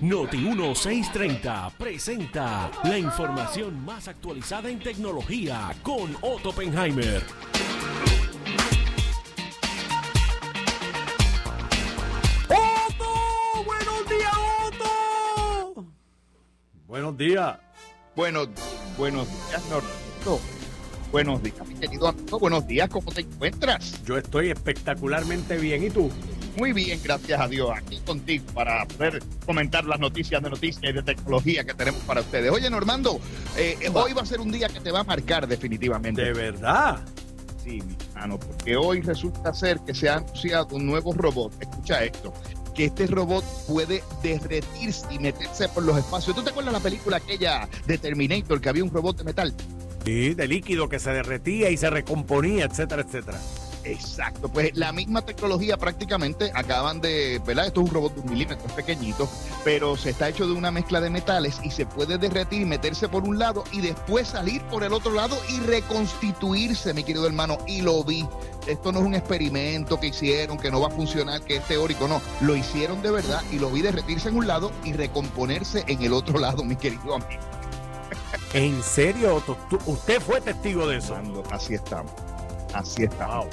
Noti 0.00 0.36
1630 0.36 1.72
presenta 1.76 2.70
la 2.84 2.96
información 2.96 3.84
más 3.84 4.06
actualizada 4.06 4.70
en 4.70 4.78
tecnología 4.78 5.74
con 5.82 6.16
Otto 6.22 6.50
Oppenheimer. 6.50 7.20
¡Otto! 12.48 13.64
¡Buenos 13.64 14.08
días, 14.08 14.32
Otto! 14.66 15.84
Buenos 16.86 17.18
días. 17.18 17.58
Buenos, 18.14 18.48
buenos 18.96 19.26
días, 19.48 19.64
Norberto. 19.68 20.40
Buenos 21.10 21.42
días, 21.42 21.66
mi 21.66 21.74
querido 21.74 22.06
amigo. 22.06 22.38
Buenos 22.38 22.68
días, 22.68 22.88
¿cómo 22.88 23.10
te 23.10 23.22
encuentras? 23.22 24.04
Yo 24.04 24.16
estoy 24.16 24.50
espectacularmente 24.50 25.56
bien. 25.56 25.82
¿Y 25.82 25.90
tú? 25.90 26.08
Muy 26.58 26.72
bien, 26.72 27.00
gracias 27.04 27.40
a 27.40 27.46
Dios. 27.46 27.70
Aquí 27.72 28.00
contigo 28.04 28.44
para 28.52 28.84
poder 28.84 29.22
comentar 29.46 29.84
las 29.84 30.00
noticias 30.00 30.42
de 30.42 30.50
noticias 30.50 30.82
y 30.82 30.92
de 30.92 31.04
tecnología 31.04 31.62
que 31.62 31.72
tenemos 31.72 32.00
para 32.02 32.20
ustedes. 32.20 32.50
Oye, 32.50 32.68
Normando, 32.68 33.20
eh, 33.56 33.76
eh, 33.80 33.90
hoy 33.94 34.12
va 34.12 34.22
a 34.22 34.26
ser 34.26 34.40
un 34.40 34.50
día 34.50 34.68
que 34.68 34.80
te 34.80 34.90
va 34.90 35.00
a 35.00 35.04
marcar 35.04 35.46
definitivamente. 35.46 36.20
¿De 36.20 36.32
verdad? 36.32 36.98
Sí, 37.62 37.80
mi 37.80 37.96
hermano, 38.08 38.40
porque 38.40 38.76
hoy 38.76 39.02
resulta 39.02 39.54
ser 39.54 39.78
que 39.86 39.94
se 39.94 40.08
ha 40.08 40.16
anunciado 40.16 40.74
un 40.74 40.84
nuevo 40.84 41.12
robot. 41.12 41.52
Escucha 41.62 42.02
esto. 42.02 42.34
Que 42.74 42.86
este 42.86 43.06
robot 43.06 43.44
puede 43.68 44.02
derretirse 44.24 45.06
y 45.12 45.20
meterse 45.20 45.68
por 45.68 45.84
los 45.84 45.96
espacios. 45.96 46.34
¿Tú 46.34 46.42
te 46.42 46.50
acuerdas 46.50 46.72
la 46.72 46.80
película 46.80 47.18
aquella 47.18 47.68
de 47.86 47.98
Terminator 47.98 48.60
que 48.60 48.68
había 48.68 48.82
un 48.82 48.90
robot 48.90 49.18
de 49.18 49.24
metal? 49.24 49.54
Sí, 50.04 50.34
de 50.34 50.48
líquido 50.48 50.88
que 50.88 50.98
se 50.98 51.10
derretía 51.10 51.70
y 51.70 51.76
se 51.76 51.88
recomponía, 51.88 52.64
etcétera, 52.64 53.02
etcétera. 53.02 53.38
Exacto, 53.90 54.48
pues 54.48 54.70
la 54.74 54.92
misma 54.92 55.22
tecnología 55.22 55.76
prácticamente 55.76 56.50
acaban 56.54 57.00
de, 57.00 57.40
¿verdad? 57.46 57.66
Esto 57.66 57.80
es 57.82 57.88
un 57.88 57.94
robot 57.94 58.14
de 58.14 58.20
un 58.20 58.30
milímetro, 58.30 58.66
es 58.66 58.72
pequeñito, 58.74 59.28
pero 59.64 59.96
se 59.96 60.10
está 60.10 60.28
hecho 60.28 60.46
de 60.46 60.52
una 60.52 60.70
mezcla 60.70 61.00
de 61.00 61.10
metales 61.10 61.58
y 61.62 61.70
se 61.70 61.86
puede 61.86 62.18
derretir 62.18 62.66
meterse 62.66 63.08
por 63.08 63.24
un 63.24 63.38
lado 63.38 63.64
y 63.72 63.80
después 63.80 64.28
salir 64.28 64.62
por 64.64 64.84
el 64.84 64.92
otro 64.92 65.12
lado 65.12 65.36
y 65.48 65.60
reconstituirse, 65.60 66.92
mi 66.94 67.02
querido 67.04 67.26
hermano, 67.26 67.58
y 67.66 67.82
lo 67.82 68.02
vi. 68.04 68.26
Esto 68.66 68.92
no 68.92 68.98
es 69.00 69.06
un 69.06 69.14
experimento 69.14 69.98
que 69.98 70.08
hicieron, 70.08 70.58
que 70.58 70.70
no 70.70 70.80
va 70.80 70.88
a 70.88 70.90
funcionar, 70.90 71.40
que 71.42 71.56
es 71.56 71.64
teórico, 71.66 72.06
no. 72.06 72.20
Lo 72.42 72.54
hicieron 72.54 73.00
de 73.00 73.10
verdad 73.10 73.42
y 73.50 73.58
lo 73.58 73.70
vi 73.70 73.80
derretirse 73.80 74.28
en 74.28 74.36
un 74.36 74.46
lado 74.46 74.70
y 74.84 74.92
recomponerse 74.92 75.84
en 75.86 76.02
el 76.02 76.12
otro 76.12 76.38
lado, 76.38 76.62
mi 76.64 76.76
querido 76.76 77.14
amigo. 77.14 77.40
¿En 78.52 78.82
serio, 78.82 79.36
Otto? 79.36 79.56
¿Tú- 79.70 79.78
¿Usted 79.86 80.20
fue 80.20 80.40
testigo 80.40 80.86
de 80.86 80.98
eso? 80.98 81.16
Así 81.50 81.74
estamos. 81.74 82.12
Así 82.74 83.04
estamos. 83.04 83.46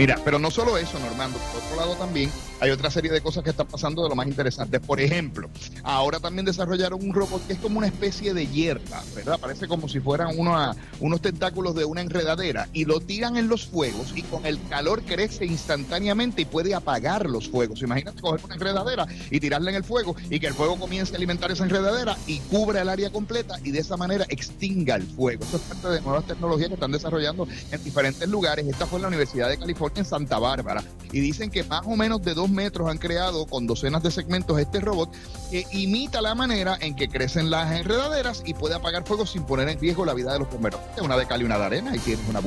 Mira, 0.00 0.18
pero 0.24 0.38
no 0.38 0.50
solo 0.50 0.78
eso, 0.78 0.98
Normando, 0.98 1.36
por 1.36 1.62
otro 1.62 1.76
lado 1.76 1.94
también 1.96 2.32
hay 2.60 2.70
otra 2.70 2.90
serie 2.90 3.10
de 3.10 3.20
cosas 3.20 3.42
que 3.42 3.50
están 3.50 3.66
pasando 3.66 4.02
de 4.02 4.10
lo 4.10 4.14
más 4.14 4.26
interesantes. 4.26 4.80
Por 4.80 5.00
ejemplo, 5.00 5.48
ahora 5.82 6.20
también 6.20 6.44
desarrollaron 6.44 7.02
un 7.02 7.14
robot 7.14 7.46
que 7.46 7.54
es 7.54 7.58
como 7.58 7.78
una 7.78 7.86
especie 7.86 8.34
de 8.34 8.46
hierba, 8.46 9.02
¿verdad? 9.14 9.38
Parece 9.40 9.66
como 9.66 9.88
si 9.88 10.00
fueran 10.00 10.38
unos, 10.38 10.76
unos 11.00 11.20
tentáculos 11.22 11.74
de 11.74 11.84
una 11.84 12.02
enredadera 12.02 12.68
y 12.72 12.84
lo 12.84 13.00
tiran 13.00 13.36
en 13.36 13.48
los 13.48 13.66
fuegos 13.66 14.12
y 14.14 14.22
con 14.22 14.44
el 14.44 14.60
calor 14.68 15.02
crece 15.02 15.46
instantáneamente 15.46 16.42
y 16.42 16.44
puede 16.44 16.74
apagar 16.74 17.28
los 17.28 17.48
fuegos. 17.48 17.80
Imagínate 17.82 18.20
coger 18.20 18.44
una 18.44 18.54
enredadera 18.54 19.06
y 19.30 19.40
tirarla 19.40 19.70
en 19.70 19.76
el 19.76 19.84
fuego 19.84 20.14
y 20.28 20.38
que 20.38 20.46
el 20.46 20.54
fuego 20.54 20.78
comience 20.78 21.14
a 21.14 21.16
alimentar 21.16 21.50
esa 21.50 21.64
enredadera 21.64 22.16
y 22.26 22.40
cubra 22.40 22.82
el 22.82 22.88
área 22.90 23.10
completa 23.10 23.56
y 23.64 23.70
de 23.70 23.78
esa 23.78 23.96
manera 23.96 24.26
extinga 24.28 24.96
el 24.96 25.04
fuego. 25.04 25.44
Eso 25.44 25.56
es 25.56 25.62
parte 25.62 25.88
de 25.88 26.00
nuevas 26.02 26.26
tecnologías 26.26 26.68
que 26.68 26.74
están 26.74 26.92
desarrollando 26.92 27.48
en 27.70 27.84
diferentes 27.84 28.28
lugares. 28.28 28.66
Esta 28.66 28.86
fue 28.86 29.00
la 29.00 29.08
Universidad 29.08 29.48
de 29.48 29.56
California 29.56 30.00
en 30.00 30.04
Santa 30.04 30.38
Bárbara 30.38 30.84
y 31.12 31.20
dicen 31.20 31.50
que 31.50 31.64
más 31.64 31.82
o 31.86 31.96
menos 31.96 32.22
de 32.22 32.34
dos 32.34 32.49
metros 32.50 32.88
han 32.88 32.98
creado 32.98 33.46
con 33.46 33.66
docenas 33.66 34.02
de 34.02 34.10
segmentos 34.10 34.58
este 34.58 34.80
robot 34.80 35.10
que 35.50 35.66
imita 35.72 36.20
la 36.20 36.34
manera 36.34 36.76
en 36.80 36.94
que 36.94 37.08
crecen 37.08 37.50
las 37.50 37.72
enredaderas 37.72 38.42
y 38.44 38.54
puede 38.54 38.74
apagar 38.74 39.04
fuego 39.06 39.26
sin 39.26 39.44
poner 39.44 39.68
en 39.68 39.78
riesgo 39.78 40.04
la 40.04 40.14
vida 40.14 40.32
de 40.32 40.40
los 40.40 40.50
bomberos. 40.50 40.80
Una 41.02 41.16
de 41.16 41.26
cal 41.26 41.42
y 41.42 41.44
una 41.44 41.58
de 41.58 41.64
arena 41.64 41.96
y 41.96 41.98
tienes 41.98 42.26
una. 42.28 42.40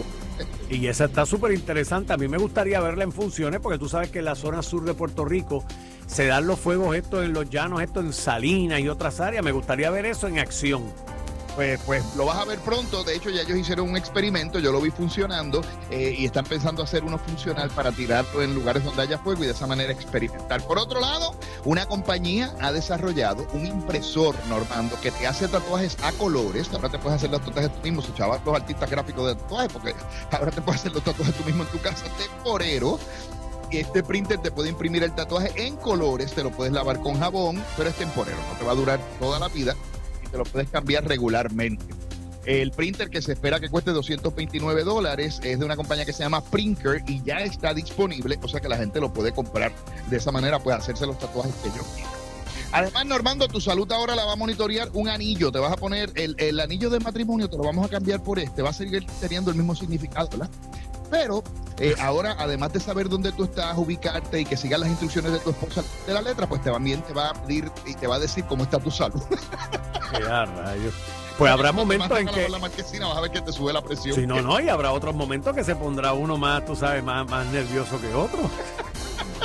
Y 0.69 0.87
esa 0.87 1.05
está 1.05 1.25
súper 1.25 1.53
interesante. 1.53 2.13
A 2.13 2.17
mí 2.17 2.27
me 2.27 2.37
gustaría 2.37 2.79
verla 2.79 3.03
en 3.03 3.11
funciones 3.11 3.59
porque 3.59 3.77
tú 3.77 3.87
sabes 3.89 4.09
que 4.09 4.19
en 4.19 4.25
la 4.25 4.35
zona 4.35 4.61
sur 4.61 4.83
de 4.85 4.93
Puerto 4.93 5.25
Rico 5.25 5.63
se 6.07 6.27
dan 6.27 6.47
los 6.47 6.59
fuegos 6.59 6.95
estos 6.95 7.23
en 7.23 7.33
los 7.33 7.49
llanos, 7.49 7.81
estos 7.81 8.03
en 8.03 8.13
Salinas 8.13 8.79
y 8.79 8.89
otras 8.89 9.19
áreas. 9.19 9.43
Me 9.43 9.51
gustaría 9.51 9.89
ver 9.89 10.05
eso 10.05 10.27
en 10.27 10.39
acción. 10.39 10.83
Pues, 11.55 11.79
pues 11.85 12.03
lo 12.15 12.25
vas 12.25 12.37
a 12.37 12.45
ver 12.45 12.59
pronto. 12.59 13.03
De 13.03 13.15
hecho, 13.15 13.29
ya 13.29 13.41
ellos 13.41 13.57
hicieron 13.57 13.89
un 13.89 13.97
experimento, 13.97 14.59
yo 14.59 14.71
lo 14.71 14.81
vi 14.81 14.89
funcionando 14.89 15.61
eh, 15.91 16.15
y 16.17 16.25
están 16.25 16.45
pensando 16.45 16.81
hacer 16.81 17.03
uno 17.03 17.19
funcional 17.19 17.69
para 17.69 17.91
tirarlo 17.91 18.41
en 18.41 18.55
lugares 18.55 18.83
donde 18.83 19.03
haya 19.03 19.19
fuego 19.19 19.43
y 19.43 19.47
de 19.47 19.53
esa 19.53 19.67
manera 19.67 19.91
experimentar. 19.91 20.65
Por 20.65 20.79
otro 20.79 20.99
lado, 20.99 21.35
una 21.63 21.85
compañía 21.85 22.53
ha 22.59 22.71
desarrollado 22.71 23.45
un 23.53 23.67
impresor, 23.67 24.35
Normando, 24.49 24.99
que 24.99 25.11
te 25.11 25.27
hace 25.27 25.47
tatuajes 25.47 25.97
a 26.03 26.11
colores. 26.13 26.69
Ahora 26.73 26.89
te 26.89 26.97
puedes 26.97 27.17
hacer 27.17 27.29
los 27.29 27.41
tatuajes 27.41 27.73
tú 27.73 27.81
mismo, 27.83 28.01
si 28.01 28.13
chavas 28.13 28.41
los 28.43 28.55
artistas 28.55 28.89
gráficos 28.89 29.27
de 29.27 29.35
tatuajes, 29.35 29.71
porque 29.71 29.95
ahora 30.31 30.51
te 30.51 30.61
puedes 30.61 30.81
hacer 30.81 30.93
los 30.93 31.03
tatuajes 31.03 31.35
tú 31.35 31.43
mismo 31.43 31.63
en 31.63 31.69
tu 31.69 31.79
casa 31.79 32.05
temporero. 32.17 32.99
Este 33.69 34.03
printer 34.03 34.39
te 34.39 34.51
puede 34.51 34.69
imprimir 34.69 35.03
el 35.03 35.13
tatuaje 35.13 35.51
en 35.55 35.75
colores, 35.77 36.33
te 36.33 36.43
lo 36.43 36.51
puedes 36.51 36.73
lavar 36.73 36.99
con 36.99 37.19
jabón, 37.19 37.63
pero 37.75 37.89
es 37.89 37.95
temporero, 37.95 38.37
no 38.51 38.57
te 38.59 38.65
va 38.65 38.71
a 38.71 38.75
durar 38.75 38.99
toda 39.19 39.39
la 39.39 39.47
vida 39.47 39.75
te 40.33 40.39
lo 40.39 40.45
puedes 40.45 40.67
cambiar 40.69 41.07
regularmente. 41.07 41.85
El 42.45 42.71
printer 42.71 43.09
que 43.09 43.21
se 43.21 43.33
espera 43.33 43.59
que 43.59 43.69
cueste 43.69 43.91
229 43.91 44.83
dólares 44.83 45.39
es 45.43 45.59
de 45.59 45.63
una 45.63 45.77
compañía 45.77 46.05
que 46.05 46.11
se 46.11 46.23
llama 46.23 46.43
Prinker 46.43 47.03
y 47.07 47.23
ya 47.23 47.39
está 47.41 47.73
disponible, 47.73 48.37
o 48.41 48.47
sea 48.47 48.59
que 48.59 48.67
la 48.67 48.75
gente 48.75 48.99
lo 48.99 49.13
puede 49.13 49.31
comprar. 49.31 49.71
De 50.09 50.17
esa 50.17 50.31
manera 50.31 50.59
puede 50.59 50.75
hacerse 50.75 51.05
los 51.05 51.19
tatuajes 51.19 51.53
que 51.61 51.69
ellos 51.69 51.85
quieran. 51.95 52.11
Además, 52.73 53.05
Normando, 53.05 53.47
tu 53.47 53.61
salud 53.61 53.89
ahora 53.91 54.15
la 54.15 54.25
va 54.25 54.33
a 54.33 54.35
monitorear 54.35 54.89
un 54.93 55.07
anillo. 55.07 55.51
Te 55.51 55.59
vas 55.59 55.71
a 55.71 55.77
poner 55.77 56.11
el, 56.15 56.35
el 56.39 56.59
anillo 56.59 56.89
de 56.89 56.99
matrimonio, 56.99 57.47
te 57.47 57.55
lo 57.55 57.63
vamos 57.63 57.85
a 57.85 57.89
cambiar 57.89 58.23
por 58.23 58.39
este. 58.39 58.63
Va 58.63 58.71
a 58.71 58.73
seguir 58.73 59.05
teniendo 59.21 59.51
el 59.51 59.57
mismo 59.57 59.75
significado, 59.75 60.27
¿verdad? 60.29 60.49
Pero 61.11 61.43
eh, 61.79 61.95
ahora, 61.99 62.35
además 62.39 62.73
de 62.73 62.79
saber 62.79 63.09
dónde 63.09 63.31
tú 63.31 63.43
estás, 63.45 63.77
ubicarte 63.77 64.41
y 64.41 64.45
que 64.45 64.57
sigas 64.57 64.79
las 64.79 64.89
instrucciones 64.89 65.31
de 65.31 65.39
tu 65.39 65.49
esposa 65.49 65.83
de 66.05 66.13
la 66.13 66.21
letra, 66.21 66.47
pues 66.47 66.61
también 66.61 67.01
te 67.01 67.13
va 67.13 67.29
a 67.29 67.33
pedir 67.33 67.71
y 67.85 67.95
te 67.95 68.07
va 68.07 68.15
a 68.15 68.19
decir 68.19 68.45
cómo 68.45 68.63
está 68.63 68.79
tu 68.79 68.91
salud. 68.91 69.21
Qué 70.11 70.19
rayos. 70.19 70.93
Pues 71.37 71.51
habrá 71.51 71.71
momentos 71.71 72.19
en 72.19 72.27
que... 72.27 72.47
la 72.47 72.59
marquesina 72.59 73.07
vas 73.07 73.17
a 73.17 73.21
ver 73.21 73.31
que 73.31 73.41
te 73.41 73.51
sube 73.51 73.73
la 73.73 73.81
presión. 73.81 74.15
Si 74.15 74.27
no, 74.27 74.41
no, 74.41 74.59
y 74.59 74.69
habrá 74.69 74.91
otros 74.91 75.15
momentos 75.15 75.55
que 75.55 75.63
se 75.63 75.75
pondrá 75.75 76.13
uno 76.13 76.37
más, 76.37 76.63
tú 76.65 76.75
sabes, 76.75 77.03
más, 77.03 77.27
más 77.27 77.45
nervioso 77.47 77.99
que 77.99 78.13
otro. 78.13 78.49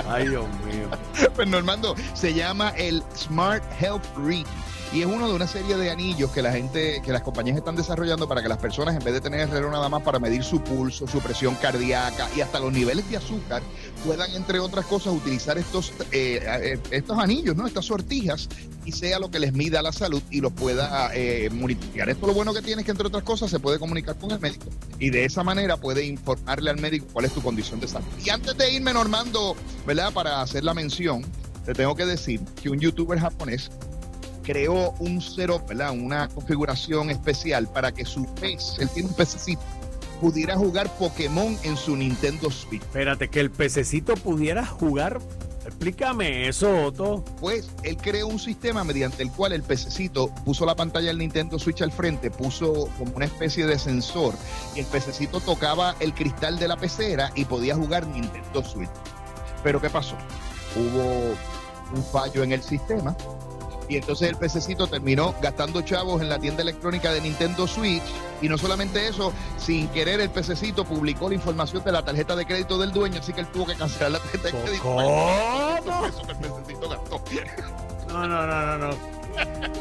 Ay, 0.07 0.29
Dios 0.29 0.47
mío. 0.67 0.89
Pues 1.35 1.49
Normando, 1.49 1.95
se 2.15 2.35
llama 2.35 2.71
el 2.77 3.03
Smart 3.17 3.63
Health 3.81 4.05
Ring. 4.17 4.47
Y 4.93 5.03
es 5.03 5.07
uno 5.07 5.29
de 5.29 5.35
una 5.35 5.47
serie 5.47 5.77
de 5.77 5.91
anillos 5.91 6.31
que 6.31 6.41
la 6.41 6.51
gente, 6.51 7.03
que 7.05 7.13
las 7.13 7.23
compañías 7.23 7.59
están 7.59 7.77
desarrollando 7.77 8.27
para 8.27 8.43
que 8.43 8.49
las 8.49 8.57
personas, 8.57 8.97
en 8.97 9.05
vez 9.05 9.13
de 9.13 9.21
tener 9.21 9.41
el 9.41 9.51
reloj 9.51 9.71
nada 9.71 9.89
más 9.91 10.03
para 10.03 10.19
medir 10.19 10.43
su 10.43 10.63
pulso, 10.63 11.07
su 11.07 11.21
presión 11.21 11.55
cardíaca 11.57 12.27
y 12.35 12.41
hasta 12.41 12.59
los 12.59 12.73
niveles 12.73 13.09
de 13.11 13.19
azúcar, 13.19 13.63
puedan, 14.05 14.31
entre 14.35 14.61
otras 14.61 14.87
cosas, 14.87 15.13
utilizar 15.13 15.59
estos, 15.59 15.93
eh, 16.11 16.41
eh, 16.43 16.79
estos 16.91 17.19
anillos, 17.19 17.55
¿no? 17.55 17.67
Estas 17.67 17.85
sortijas, 17.85 18.49
y 18.87 18.93
sea 18.93 19.19
lo 19.19 19.31
que 19.31 19.39
les 19.39 19.53
mida 19.53 19.83
la 19.83 19.93
salud 19.93 20.23
y 20.31 20.41
los 20.41 20.55
pueda 20.55 21.11
eh, 21.13 21.51
monitorear. 21.51 22.09
Esto 22.09 22.27
lo 22.27 22.33
bueno 22.33 22.55
que 22.55 22.63
tiene 22.63 22.81
es 22.81 22.87
que, 22.87 22.93
entre 22.93 23.09
otras 23.09 23.23
cosas, 23.23 23.51
se 23.51 23.61
puede 23.61 23.79
comunicar 23.79 24.17
con 24.17 24.31
el 24.31 24.41
médico 24.41 24.71
y 24.99 25.11
de 25.11 25.27
esa 25.27 25.45
manera 25.45 25.77
puede 25.77 26.07
informarle 26.07 26.71
al 26.71 26.81
médico 26.81 27.07
cuál 27.13 27.27
es 27.27 27.33
tu 27.33 27.43
condición 27.43 27.79
de 27.81 27.89
salud. 27.89 28.07
Y 28.25 28.31
antes 28.31 28.57
de 28.57 28.73
irme, 28.73 28.95
Normando, 28.95 29.55
¿verdad? 29.87 30.15
Para 30.15 30.41
hacer 30.41 30.65
la 30.65 30.73
mención, 30.73 31.23
te 31.67 31.75
tengo 31.75 31.95
que 31.95 32.07
decir 32.07 32.41
que 32.63 32.71
un 32.71 32.81
youtuber 32.81 33.19
japonés 33.19 33.71
creó 34.49 34.95
un 34.99 35.21
cero, 35.21 35.63
¿verdad? 35.69 35.91
Una 35.91 36.27
configuración 36.29 37.11
especial 37.11 37.69
para 37.69 37.93
que 37.93 38.07
su 38.07 38.25
pez, 38.41 38.77
él 38.79 38.89
tiene 38.89 39.11
un 39.11 39.15
pececito, 39.15 39.61
pudiera 40.23 40.57
jugar 40.57 40.89
Pokémon 40.97 41.55
en 41.65 41.77
su 41.77 41.95
Nintendo 41.95 42.51
Switch. 42.51 42.81
Espérate, 42.81 43.29
que 43.29 43.41
el 43.41 43.51
pececito 43.51 44.15
pudiera 44.15 44.65
jugar. 44.65 45.21
Explícame 45.67 46.49
eso, 46.49 46.87
Otto. 46.87 47.23
Pues 47.41 47.69
él 47.83 47.99
creó 47.99 48.27
un 48.27 48.39
sistema 48.39 48.85
mediante 48.85 49.23
el 49.23 49.31
cual 49.31 49.53
el 49.53 49.63
pececito 49.63 50.35
puso 50.47 50.65
la 50.65 50.75
pantalla 50.75 51.09
del 51.09 51.19
Nintendo 51.19 51.59
Switch 51.59 51.83
al 51.83 51.93
frente, 51.93 52.31
puso 52.31 52.89
como 52.97 53.17
una 53.17 53.27
especie 53.27 53.67
de 53.67 53.79
sensor 53.79 54.35
y 54.75 54.81
el 54.81 54.87
pececito 54.87 55.41
tocaba 55.41 55.95
el 56.01 56.15
cristal 56.15 56.59
de 56.59 56.69
la 56.69 56.79
pecera 56.79 57.33
y 57.35 57.45
podía 57.45 57.75
jugar 57.75 58.07
Nintendo 58.07 58.65
Switch. 58.65 58.89
Pero 59.63 59.79
¿qué 59.79 59.91
pasó? 59.91 60.17
Hubo 60.75 61.35
un 61.95 62.03
fallo 62.03 62.43
en 62.43 62.53
el 62.53 62.63
sistema 62.63 63.15
y 63.89 63.97
entonces 63.97 64.29
el 64.29 64.37
pececito 64.37 64.87
terminó 64.87 65.35
gastando 65.41 65.83
chavos 65.83 66.21
en 66.21 66.29
la 66.29 66.39
tienda 66.39 66.63
electrónica 66.63 67.13
de 67.13 67.21
Nintendo 67.21 67.67
Switch 67.67 68.03
y 68.41 68.49
no 68.49 68.59
solamente 68.59 69.09
eso, 69.09 69.33
sin 69.57 69.89
querer 69.89 70.21
el 70.21 70.31
pececito 70.31 70.85
publicó 70.85 71.29
la 71.29 71.35
información 71.35 71.83
de 71.85 71.93
la 71.93 72.05
tarjeta 72.05 72.37
de 72.37 72.47
crédito 72.47 72.79
del 72.79 72.93
dueño, 72.93 73.21
así 73.21 73.33
que 73.33 73.41
él 73.41 73.49
tuvo 73.49 73.67
que 73.67 73.75
cancelar 73.75 74.13
la 74.13 74.19
tarjeta 74.19 74.49
de 74.49 74.63
crédito. 74.63 74.83
¿Cómo? 74.83 76.07
Eso 76.07 76.23
que 76.23 76.33
el 76.33 76.39
pececito 76.39 76.89
gastó. 76.89 77.25
No, 78.09 78.27
no, 78.27 78.47
no, 78.47 78.79
no, 78.79 78.89
no. 78.89 79.19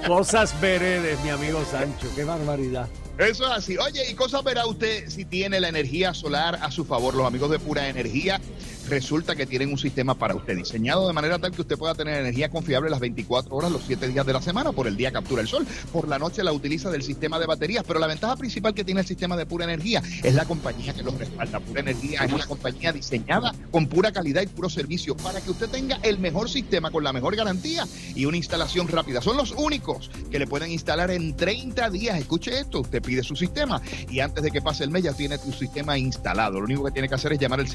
Cosas 0.08 0.60
veredes, 0.62 1.20
mi 1.24 1.30
amigo 1.30 1.64
Sancho. 1.70 2.08
Qué 2.16 2.24
barbaridad. 2.24 2.88
Eso 3.18 3.46
es 3.46 3.52
así. 3.52 3.78
Oye, 3.78 4.10
¿y 4.10 4.14
cosas 4.14 4.44
verá 4.44 4.68
usted 4.68 5.10
si 5.10 5.26
tiene 5.26 5.60
la 5.60 5.70
energía 5.70 6.14
solar 6.14 6.60
a 6.62 6.70
su 6.70 6.86
favor? 6.86 7.16
Los 7.16 7.26
amigos 7.26 7.50
de 7.50 7.58
Pura 7.58 7.88
Energía 7.88 8.40
resulta 8.90 9.36
que 9.36 9.46
tienen 9.46 9.72
un 9.72 9.78
sistema 9.78 10.16
para 10.16 10.36
usted 10.36 10.56
diseñado 10.56 11.08
de 11.08 11.14
manera 11.14 11.40
tal 11.40 11.52
que 11.52 11.62
usted 11.62 11.78
pueda 11.78 11.96
tener 11.96 12.20
energía 12.20 12.50
confiable 12.50 12.90
las 12.90 13.00
24 13.00 13.56
horas, 13.56 13.72
los 13.72 13.84
7 13.86 14.08
días 14.08 14.26
de 14.26 14.34
la 14.34 14.42
semana. 14.42 14.72
Por 14.72 14.88
el 14.88 14.98
día 14.98 15.12
captura 15.12 15.42
el 15.42 15.48
sol, 15.48 15.66
por 15.92 16.08
la 16.08 16.20
noche 16.20 16.44
la 16.44 16.52
utiliza 16.52 16.90
del 16.90 17.04
sistema 17.04 17.40
de 17.40 17.46
baterías. 17.46 17.84
Pero 17.86 18.00
la 18.00 18.08
ventaja 18.08 18.36
principal 18.36 18.74
que 18.74 18.84
tiene 18.84 19.02
el 19.02 19.08
sistema 19.08 19.36
de 19.36 19.46
pura 19.46 19.66
energía 19.66 20.02
es 20.24 20.34
la 20.34 20.46
compañía 20.46 20.94
que 20.94 21.04
los 21.04 21.18
respalda. 21.18 21.60
Pura 21.60 21.82
energía 21.82 22.22
es 22.24 22.32
una 22.32 22.46
compañía 22.46 22.92
diseñada 22.92 23.54
con 23.72 23.88
pura 23.88 24.12
calidad 24.12 24.42
y 24.42 24.48
puro 24.48 24.70
servicio 24.70 25.16
para 25.18 25.42
que 25.42 25.52
usted 25.52 25.70
tenga 25.70 26.00
el 26.04 26.20
mejor 26.20 26.50
sistema 26.50 26.92
con 26.92 27.04
la 27.04 27.14
mejor 27.14 27.36
garantía 27.36 27.86
y 28.16 28.26
una 28.26 28.38
instalación 28.38 28.88
rápida. 28.88 29.22
Son 29.22 29.38
los 29.38 29.52
únicos 29.52 30.10
que 30.32 30.40
le 30.40 30.48
pueden 30.48 30.72
instalar 30.72 31.12
en 31.12 31.36
30 31.36 31.90
días. 31.90 32.18
Escuche 32.18 32.60
esto, 32.60 32.82
usted 32.82 33.02
pide 33.02 33.24
su 33.24 33.36
sistema 33.36 33.82
y 34.10 34.20
antes 34.20 34.44
de 34.44 34.52
que 34.52 34.62
pase 34.62 34.84
el 34.84 34.92
mes 34.92 35.04
ya 35.04 35.14
tiene 35.14 35.38
tu 35.38 35.52
sistema 35.52 35.98
instalado. 35.98 36.60
Lo 36.60 36.66
único 36.66 36.86
que 36.86 36.92
tiene 36.92 37.10
que 37.10 37.16
hacer 37.16 37.34
es 37.34 37.40
llamar 37.40 37.60
al 37.60 37.68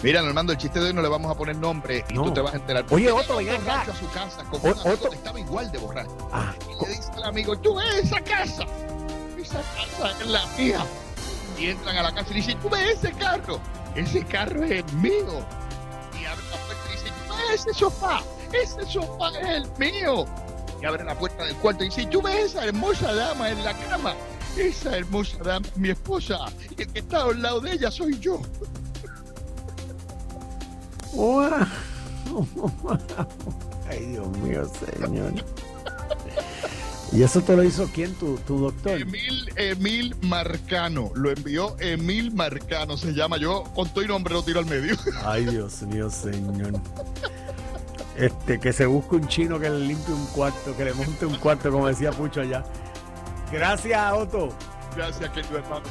Mira, 0.03 0.21
Normando, 0.23 0.51
el 0.51 0.57
chiste 0.57 0.79
de 0.79 0.87
hoy 0.87 0.93
no 0.93 1.01
le 1.03 1.07
vamos 1.09 1.31
a 1.31 1.35
poner 1.35 1.55
nombre 1.55 2.03
y 2.09 2.13
No. 2.13 2.23
tú 2.23 2.33
te 2.33 2.41
vas 2.41 2.53
a 2.53 2.57
enterar. 2.57 2.85
Oye, 2.89 3.11
Otto, 3.11 3.39
llega 3.39 3.53
ven 3.53 3.61
un 3.61 3.69
acá. 3.69 3.91
a 3.91 3.95
su 3.95 4.09
casa 4.09 4.43
con 4.45 4.59
O- 4.61 4.73
un 4.73 4.91
Otto. 4.91 5.09
que 5.09 5.15
estaba 5.15 5.39
igual 5.39 5.71
de 5.71 5.77
borracho. 5.77 6.29
Ah, 6.31 6.53
Y 6.67 6.85
le 6.85 6.91
dice 6.95 7.11
al 7.13 7.23
amigo, 7.25 7.55
tú 7.59 7.75
ves 7.75 7.95
esa 8.05 8.19
casa, 8.21 8.65
esa 9.39 9.61
casa 9.61 10.11
es 10.19 10.27
la 10.27 10.45
mía. 10.57 10.83
Y 11.59 11.67
entran 11.67 11.97
a 11.97 12.03
la 12.03 12.11
casa 12.15 12.31
y 12.31 12.35
dicen, 12.35 12.59
tú 12.59 12.69
ves 12.69 12.97
ese 12.97 13.11
carro, 13.13 13.59
ese 13.95 14.25
carro 14.25 14.63
es 14.63 14.71
el 14.83 14.93
mío. 14.95 15.45
Y 16.19 16.25
abre 16.25 16.43
la 16.49 16.57
puerta 16.57 16.83
y 16.89 16.91
dice, 16.93 17.11
tú 17.27 17.33
ves 17.35 17.61
ese 17.61 17.73
sofá, 17.75 18.23
ese 18.53 18.85
sofá 18.91 19.29
es 19.39 19.47
el 19.49 19.71
mío. 19.77 20.25
Y 20.81 20.85
abre 20.85 21.03
la 21.03 21.13
puerta 21.13 21.43
del 21.45 21.55
cuarto 21.57 21.83
y 21.83 21.89
dice, 21.89 22.07
tú 22.07 22.23
ves 22.23 22.45
esa 22.55 22.65
hermosa 22.65 23.13
dama 23.13 23.51
en 23.51 23.63
la 23.63 23.73
cama, 23.77 24.15
esa 24.57 24.97
hermosa 24.97 25.37
dama 25.43 25.67
es 25.67 25.77
mi 25.77 25.89
esposa. 25.91 26.39
Y 26.75 26.81
el 26.81 26.91
que 26.91 26.99
está 26.99 27.21
al 27.21 27.39
lado 27.39 27.59
de 27.61 27.73
ella 27.73 27.91
soy 27.91 28.17
yo. 28.17 28.41
Ua. 31.13 31.67
Ay, 33.89 34.05
Dios 34.05 34.27
mío, 34.37 34.69
señor. 34.99 35.33
¿Y 37.11 37.23
eso 37.23 37.41
te 37.41 37.57
lo 37.57 37.63
hizo 37.63 37.89
quién? 37.93 38.13
¿Tu, 38.15 38.37
tu 38.37 38.59
doctor? 38.59 39.01
Emil, 39.01 39.49
Emil 39.57 40.15
Marcano, 40.21 41.11
lo 41.13 41.29
envió 41.29 41.75
Emil 41.79 42.33
Marcano, 42.33 42.95
se 42.95 43.13
llama. 43.13 43.35
Yo 43.37 43.65
con 43.75 43.91
y 43.93 44.07
nombre 44.07 44.33
lo 44.33 44.43
tiro 44.43 44.59
al 44.59 44.65
medio. 44.65 44.95
Ay, 45.25 45.45
Dios 45.45 45.81
mío, 45.81 46.09
señor. 46.09 46.73
Este, 48.15 48.59
que 48.59 48.71
se 48.71 48.85
busque 48.85 49.15
un 49.15 49.27
chino 49.27 49.59
que 49.59 49.69
le 49.69 49.79
limpie 49.79 50.13
un 50.13 50.25
cuarto, 50.27 50.75
que 50.77 50.85
le 50.85 50.93
monte 50.93 51.25
un 51.25 51.35
cuarto, 51.35 51.69
como 51.69 51.87
decía 51.87 52.11
Pucho 52.11 52.41
allá. 52.41 52.63
Gracias, 53.51 54.13
Otto. 54.13 54.53
Gracias, 54.95 55.29
querido 55.31 55.57
hermano. 55.57 55.83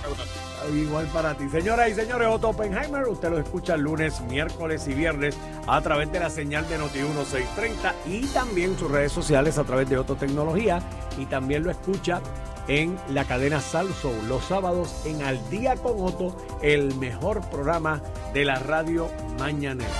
Igual 0.74 1.06
para 1.06 1.34
ti. 1.34 1.48
Señoras 1.48 1.88
y 1.90 1.94
señores, 1.94 2.28
Otto 2.28 2.50
Oppenheimer, 2.50 3.08
usted 3.08 3.30
lo 3.30 3.38
escucha 3.38 3.76
lunes, 3.76 4.20
miércoles 4.22 4.86
y 4.88 4.94
viernes 4.94 5.36
a 5.66 5.80
través 5.80 6.12
de 6.12 6.20
la 6.20 6.30
señal 6.30 6.68
de 6.68 6.78
Noti 6.78 6.98
1630 6.98 7.94
y 8.06 8.26
también 8.28 8.78
sus 8.78 8.90
redes 8.90 9.12
sociales 9.12 9.58
a 9.58 9.64
través 9.64 9.88
de 9.88 9.98
Otto 9.98 10.16
Tecnología 10.16 10.80
y 11.18 11.26
también 11.26 11.64
lo 11.64 11.70
escucha 11.70 12.20
en 12.68 12.98
la 13.08 13.24
cadena 13.24 13.60
Salso 13.60 14.12
los 14.28 14.44
sábados 14.44 15.04
en 15.06 15.22
Al 15.22 15.50
Día 15.50 15.76
con 15.76 15.94
Otto, 15.98 16.36
el 16.62 16.94
mejor 16.96 17.40
programa 17.50 18.00
de 18.32 18.44
la 18.44 18.56
radio 18.56 19.08
mañanera. 19.38 19.90